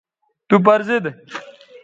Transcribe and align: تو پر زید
تو 0.49 0.55
پر 0.65 0.77
زید 0.87 1.05